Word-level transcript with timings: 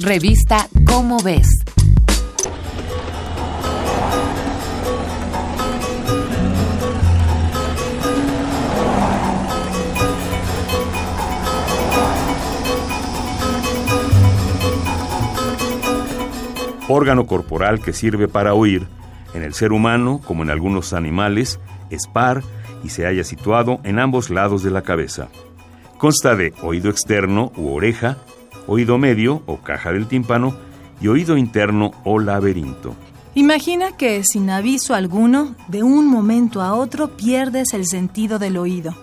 Revista 0.00 0.68
Cómo 0.86 1.18
ves. 1.22 1.46
órgano 16.88 17.26
corporal 17.26 17.80
que 17.80 17.92
sirve 17.92 18.28
para 18.28 18.54
oír, 18.54 18.86
en 19.32 19.42
el 19.42 19.54
ser 19.54 19.72
humano, 19.72 20.20
como 20.24 20.42
en 20.42 20.50
algunos 20.50 20.92
animales, 20.92 21.58
es 21.90 22.06
par 22.06 22.42
y 22.84 22.90
se 22.90 23.04
halla 23.04 23.24
situado 23.24 23.80
en 23.84 23.98
ambos 23.98 24.30
lados 24.30 24.62
de 24.62 24.70
la 24.70 24.82
cabeza. 24.82 25.28
Consta 25.98 26.36
de 26.36 26.52
oído 26.62 26.90
externo 26.90 27.52
u 27.56 27.72
oreja, 27.72 28.18
oído 28.66 28.98
medio 28.98 29.42
o 29.46 29.58
caja 29.58 29.92
del 29.92 30.06
tímpano 30.06 30.54
y 31.00 31.08
oído 31.08 31.36
interno 31.36 31.92
o 32.04 32.18
laberinto. 32.18 32.94
Imagina 33.34 33.96
que 33.96 34.22
sin 34.22 34.48
aviso 34.48 34.94
alguno, 34.94 35.56
de 35.68 35.82
un 35.82 36.06
momento 36.06 36.62
a 36.62 36.74
otro 36.74 37.16
pierdes 37.16 37.74
el 37.74 37.86
sentido 37.86 38.38
del 38.38 38.56
oído. 38.56 38.94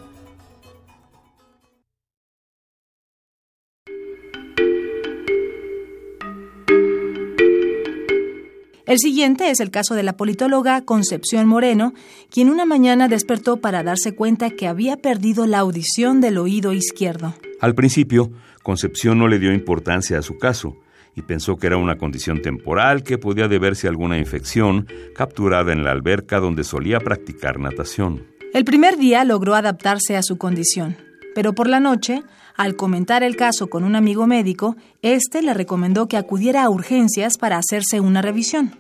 El 8.92 9.00
siguiente 9.00 9.50
es 9.50 9.62
el 9.62 9.72
caso 9.72 9.96
de 9.96 10.04
la 10.04 10.18
politóloga 10.18 10.82
Concepción 10.82 11.48
Moreno, 11.48 11.94
quien 12.30 12.50
una 12.50 12.66
mañana 12.66 13.08
despertó 13.08 13.56
para 13.58 13.84
darse 13.84 14.14
cuenta 14.16 14.50
que 14.50 14.68
había 14.68 14.98
perdido 14.98 15.48
la 15.48 15.60
audición 15.60 16.20
del 16.20 16.38
oído 16.38 16.74
izquierdo. 16.74 17.34
Al 17.62 17.74
principio, 17.74 18.32
Concepción 18.64 19.18
no 19.18 19.28
le 19.28 19.40
dio 19.40 19.54
importancia 19.54 20.20
a 20.20 20.22
su 20.22 20.38
caso 20.38 20.78
y 21.16 21.24
pensó 21.24 21.58
que 21.58 21.68
era 21.68 21.78
una 21.78 21.98
condición 21.98 22.42
temporal 22.42 23.04
que 23.04 23.18
podía 23.18 23.48
deberse 23.48 23.88
a 23.88 23.90
alguna 23.90 24.18
infección 24.18 24.88
capturada 25.16 25.74
en 25.74 25.84
la 25.84 25.92
alberca 25.92 26.40
donde 26.40 26.64
solía 26.64 27.00
practicar 27.00 27.60
natación. 27.60 28.24
El 28.54 28.66
primer 28.66 28.98
día 28.98 29.24
logró 29.24 29.56
adaptarse 29.56 30.16
a 30.18 30.24
su 30.24 30.38
condición, 30.38 30.98
pero 31.34 31.54
por 31.54 31.68
la 31.68 31.80
noche, 31.80 32.22
al 32.56 32.76
comentar 32.76 33.24
el 33.24 33.36
caso 33.36 33.68
con 33.68 33.84
un 33.84 33.96
amigo 33.96 34.28
médico, 34.28 34.76
este 35.02 35.42
le 35.42 35.54
recomendó 35.54 36.08
que 36.08 36.18
acudiera 36.18 36.64
a 36.64 36.70
urgencias 36.70 37.38
para 37.38 37.58
hacerse 37.58 38.00
una 38.00 38.22
revisión. 38.22 38.74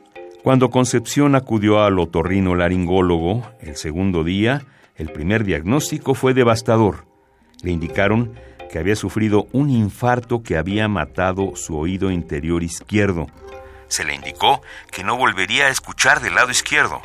Cuando 0.43 0.69
Concepción 0.69 1.35
acudió 1.35 1.83
al 1.83 1.99
otorrino 1.99 2.55
laringólogo 2.55 3.43
el 3.61 3.75
segundo 3.75 4.23
día, 4.23 4.65
el 4.95 5.09
primer 5.11 5.43
diagnóstico 5.43 6.15
fue 6.15 6.33
devastador. 6.33 7.05
Le 7.61 7.71
indicaron 7.71 8.33
que 8.71 8.79
había 8.79 8.95
sufrido 8.95 9.47
un 9.51 9.69
infarto 9.69 10.41
que 10.41 10.57
había 10.57 10.87
matado 10.87 11.55
su 11.55 11.77
oído 11.77 12.09
interior 12.09 12.63
izquierdo. 12.63 13.27
Se 13.87 14.05
le 14.05 14.15
indicó 14.15 14.61
que 14.91 15.03
no 15.03 15.17
volvería 15.17 15.65
a 15.65 15.69
escuchar 15.69 16.21
del 16.21 16.35
lado 16.35 16.51
izquierdo. 16.51 17.01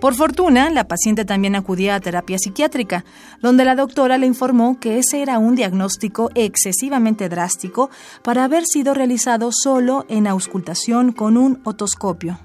Por 0.00 0.14
fortuna, 0.14 0.70
la 0.70 0.86
paciente 0.86 1.24
también 1.24 1.56
acudía 1.56 1.96
a 1.96 2.00
terapia 2.00 2.38
psiquiátrica, 2.38 3.04
donde 3.42 3.64
la 3.64 3.74
doctora 3.74 4.16
le 4.16 4.26
informó 4.26 4.78
que 4.78 4.98
ese 4.98 5.22
era 5.22 5.38
un 5.38 5.56
diagnóstico 5.56 6.30
excesivamente 6.36 7.28
drástico 7.28 7.90
para 8.22 8.44
haber 8.44 8.64
sido 8.64 8.94
realizado 8.94 9.50
solo 9.52 10.06
en 10.08 10.28
auscultación 10.28 11.10
con 11.12 11.36
un 11.36 11.60
otoscopio. 11.64 12.38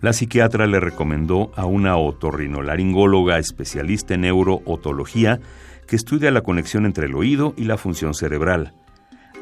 La 0.00 0.12
psiquiatra 0.12 0.66
le 0.66 0.80
recomendó 0.80 1.52
a 1.56 1.66
una 1.66 1.96
otorrinolaringóloga 1.98 3.38
especialista 3.38 4.14
en 4.14 4.22
neurootología 4.22 5.40
que 5.90 5.96
estudia 5.96 6.30
la 6.30 6.42
conexión 6.42 6.86
entre 6.86 7.06
el 7.06 7.16
oído 7.16 7.52
y 7.56 7.64
la 7.64 7.76
función 7.76 8.14
cerebral. 8.14 8.74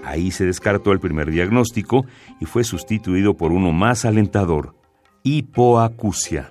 Ahí 0.03 0.31
se 0.31 0.47
descartó 0.47 0.93
el 0.93 0.99
primer 0.99 1.31
diagnóstico 1.31 2.07
y 2.41 2.47
fue 2.47 2.65
sustituido 2.65 3.37
por 3.37 3.53
uno 3.53 3.71
más 3.71 4.07
alentador, 4.07 4.75
hipoacusia. 5.25 6.51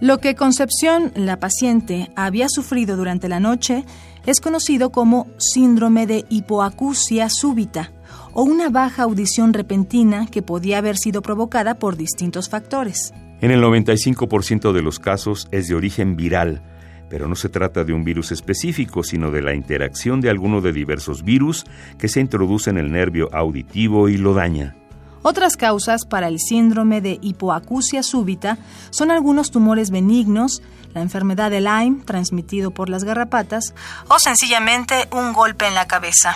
Lo 0.00 0.18
que 0.18 0.36
Concepción, 0.36 1.10
la 1.16 1.40
paciente, 1.40 2.12
había 2.14 2.48
sufrido 2.48 2.96
durante 2.96 3.28
la 3.28 3.40
noche 3.40 3.84
es 4.24 4.40
conocido 4.40 4.92
como 4.92 5.26
síndrome 5.38 6.06
de 6.06 6.24
hipoacusia 6.30 7.28
súbita 7.28 7.90
o 8.34 8.44
una 8.44 8.68
baja 8.68 9.02
audición 9.02 9.52
repentina 9.52 10.28
que 10.28 10.42
podía 10.42 10.78
haber 10.78 10.96
sido 10.96 11.22
provocada 11.22 11.74
por 11.74 11.96
distintos 11.96 12.48
factores. 12.48 13.12
En 13.40 13.50
el 13.50 13.62
95% 13.62 14.72
de 14.72 14.82
los 14.82 14.98
casos 14.98 15.48
es 15.50 15.66
de 15.68 15.74
origen 15.74 16.14
viral, 16.14 16.62
pero 17.08 17.26
no 17.26 17.34
se 17.34 17.48
trata 17.48 17.84
de 17.84 17.92
un 17.92 18.04
virus 18.04 18.32
específico, 18.32 19.02
sino 19.02 19.30
de 19.30 19.40
la 19.40 19.54
interacción 19.54 20.20
de 20.20 20.30
alguno 20.30 20.60
de 20.60 20.72
diversos 20.72 21.24
virus 21.24 21.64
que 21.98 22.08
se 22.08 22.20
introduce 22.20 22.70
en 22.70 22.78
el 22.78 22.92
nervio 22.92 23.28
auditivo 23.32 24.08
y 24.08 24.18
lo 24.18 24.34
daña. 24.34 24.76
Otras 25.22 25.56
causas 25.56 26.06
para 26.06 26.28
el 26.28 26.38
síndrome 26.38 27.00
de 27.00 27.18
hipoacusia 27.20 28.02
súbita 28.02 28.58
son 28.90 29.10
algunos 29.10 29.50
tumores 29.50 29.90
benignos, 29.90 30.62
la 30.94 31.02
enfermedad 31.02 31.50
de 31.50 31.60
Lyme, 31.60 32.02
transmitido 32.04 32.70
por 32.70 32.88
las 32.88 33.04
garrapatas, 33.04 33.74
o 34.08 34.18
sencillamente 34.18 34.94
un 35.12 35.32
golpe 35.32 35.66
en 35.66 35.74
la 35.74 35.86
cabeza. 35.86 36.34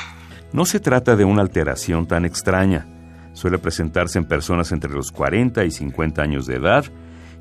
No 0.52 0.64
se 0.66 0.80
trata 0.80 1.16
de 1.16 1.24
una 1.24 1.42
alteración 1.42 2.06
tan 2.06 2.24
extraña. 2.24 2.86
Suele 3.34 3.58
presentarse 3.58 4.18
en 4.18 4.24
personas 4.24 4.72
entre 4.72 4.90
los 4.90 5.12
40 5.12 5.64
y 5.64 5.70
50 5.70 6.22
años 6.22 6.46
de 6.46 6.56
edad 6.56 6.86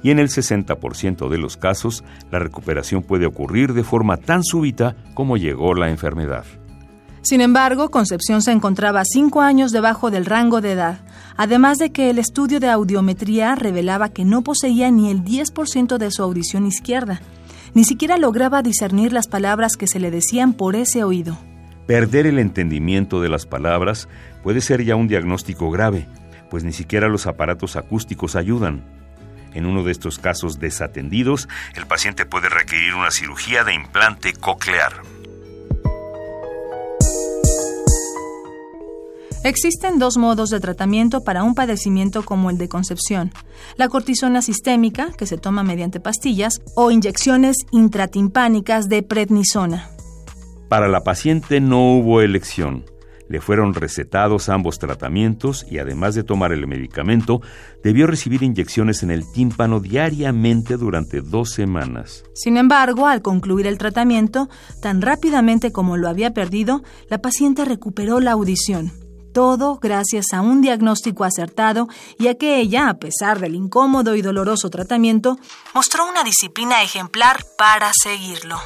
y 0.04 0.12
en 0.12 0.20
el 0.20 0.28
60% 0.28 1.30
de 1.30 1.38
los 1.38 1.56
casos 1.56 2.04
la 2.30 2.40
recuperación 2.40 3.02
puede 3.02 3.26
ocurrir 3.26 3.74
de 3.74 3.84
forma 3.84 4.18
tan 4.18 4.44
súbita 4.44 4.96
como 5.14 5.38
llegó 5.38 5.74
la 5.74 5.90
enfermedad. 5.90 6.46
Sin 7.22 7.40
embargo, 7.40 7.90
Concepción 7.90 8.42
se 8.42 8.52
encontraba 8.52 9.04
cinco 9.06 9.40
años 9.40 9.72
debajo 9.72 10.12
del 10.12 10.26
rango 10.26 10.60
de 10.60 10.74
edad, 10.74 11.00
además 11.38 11.78
de 11.78 11.94
que 11.94 12.10
el 12.10 12.20
estudio 12.20 12.60
de 12.60 12.70
audiometría 12.70 13.56
revelaba 13.56 14.10
que 14.10 14.26
no 14.26 14.42
poseía 14.42 14.92
ni 14.92 15.10
el 15.10 15.24
10% 15.24 15.98
de 15.98 16.12
su 16.12 16.22
audición 16.22 16.66
izquierda. 16.68 17.22
Ni 17.74 17.86
siquiera 17.86 18.18
lograba 18.18 18.62
discernir 18.62 19.14
las 19.14 19.30
palabras 19.30 19.78
que 19.78 19.88
se 19.88 20.02
le 20.02 20.12
decían 20.12 20.52
por 20.52 20.76
ese 20.76 21.06
oído. 21.06 21.38
Perder 21.88 22.28
el 22.28 22.40
entendimiento 22.40 23.22
de 23.22 23.30
las 23.30 23.46
palabras 23.46 24.08
puede 24.42 24.62
ser 24.62 24.84
ya 24.84 24.96
un 24.96 25.08
diagnóstico 25.08 25.70
grave, 25.70 26.08
pues 26.50 26.64
ni 26.64 26.72
siquiera 26.72 27.10
los 27.10 27.28
aparatos 27.28 27.76
acústicos 27.76 28.36
ayudan. 28.36 28.84
En 29.54 29.66
uno 29.66 29.84
de 29.84 29.92
estos 29.92 30.18
casos 30.18 30.60
desatendidos, 30.60 31.48
el 31.76 31.86
paciente 31.86 32.26
puede 32.26 32.50
requerir 32.50 32.96
una 32.96 33.12
cirugía 33.12 33.64
de 33.64 33.74
implante 33.74 34.34
coclear. 34.34 34.94
Existen 39.44 40.00
dos 40.00 40.16
modos 40.18 40.50
de 40.50 40.62
tratamiento 40.62 41.26
para 41.26 41.44
un 41.44 41.54
padecimiento 41.54 42.24
como 42.24 42.50
el 42.50 42.58
de 42.58 42.70
concepción. 42.70 43.34
La 43.76 43.90
cortisona 43.90 44.42
sistémica, 44.42 45.12
que 45.18 45.26
se 45.26 45.38
toma 45.38 45.64
mediante 45.64 46.00
pastillas, 46.00 46.62
o 46.76 46.92
inyecciones 46.92 47.58
intratimpánicas 47.72 48.88
de 48.88 49.04
prednisona. 49.04 49.93
Para 50.74 50.88
la 50.88 51.04
paciente 51.04 51.62
no 51.62 51.98
hubo 51.98 52.22
elección. 52.22 52.84
Le 53.30 53.42
fueron 53.42 53.76
recetados 53.76 54.50
ambos 54.50 54.80
tratamientos 54.80 55.68
y 55.70 55.78
además 55.78 56.16
de 56.16 56.24
tomar 56.24 56.52
el 56.52 56.66
medicamento, 56.66 57.42
debió 57.84 58.08
recibir 58.08 58.42
inyecciones 58.42 59.04
en 59.04 59.12
el 59.12 59.32
tímpano 59.32 59.80
diariamente 59.80 60.76
durante 60.76 61.22
dos 61.22 61.52
semanas. 61.52 62.24
Sin 62.34 62.58
embargo, 62.58 63.06
al 63.06 63.22
concluir 63.22 63.68
el 63.68 63.78
tratamiento, 63.78 64.50
tan 64.82 65.04
rápidamente 65.04 65.72
como 65.72 65.96
lo 65.96 66.10
había 66.10 66.34
perdido, 66.34 66.82
la 67.08 67.20
paciente 67.20 67.66
recuperó 67.66 68.20
la 68.20 68.32
audición. 68.32 68.94
Todo 69.32 69.78
gracias 69.80 70.34
a 70.34 70.42
un 70.42 70.64
diagnóstico 70.64 71.24
acertado 71.24 71.88
y 72.18 72.30
a 72.30 72.36
que 72.40 72.58
ella, 72.58 72.90
a 72.90 72.96
pesar 72.96 73.40
del 73.40 73.54
incómodo 73.54 74.16
y 74.16 74.24
doloroso 74.24 74.72
tratamiento, 74.72 75.38
mostró 75.76 76.10
una 76.10 76.24
disciplina 76.24 76.82
ejemplar 76.82 77.46
para 77.60 77.92
seguirlo. 77.94 78.58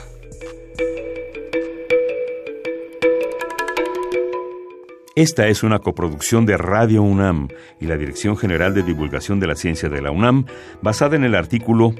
Esta 5.17 5.47
es 5.47 5.63
una 5.63 5.79
coproducción 5.79 6.45
de 6.45 6.57
Radio 6.57 7.01
UNAM 7.01 7.47
y 7.81 7.87
la 7.87 7.97
Dirección 7.97 8.37
General 8.37 8.75
de 8.75 8.83
Divulgación 8.83 9.39
de 9.39 9.47
la 9.47 9.55
Ciencia 9.55 9.89
de 9.89 9.99
la 9.99 10.11
UNAM, 10.11 10.45
basada 10.83 11.15
en 11.15 11.23
el 11.23 11.33
artículo 11.33 11.95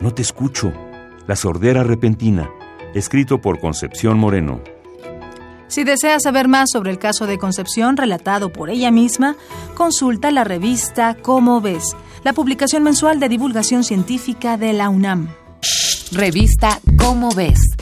No 0.00 0.14
te 0.14 0.22
escucho, 0.22 0.72
la 1.26 1.36
sordera 1.36 1.84
repentina, 1.84 2.48
escrito 2.94 3.42
por 3.42 3.60
Concepción 3.60 4.16
Moreno. 4.18 4.62
Si 5.68 5.84
deseas 5.84 6.22
saber 6.22 6.48
más 6.48 6.70
sobre 6.70 6.90
el 6.90 6.98
caso 6.98 7.26
de 7.26 7.36
Concepción 7.36 7.98
relatado 7.98 8.50
por 8.50 8.70
ella 8.70 8.90
misma, 8.90 9.36
consulta 9.74 10.30
la 10.30 10.44
revista 10.44 11.18
Cómo 11.20 11.60
ves, 11.60 11.94
la 12.24 12.32
publicación 12.32 12.82
mensual 12.82 13.20
de 13.20 13.28
divulgación 13.28 13.84
científica 13.84 14.56
de 14.56 14.72
la 14.72 14.88
UNAM. 14.88 15.28
Revista 16.12 16.80
Cómo 16.96 17.28
ves. 17.34 17.73